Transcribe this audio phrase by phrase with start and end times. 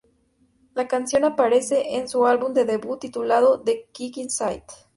[0.73, 4.63] La canción aparece en su álbum de debut, titulado The Kick Inside.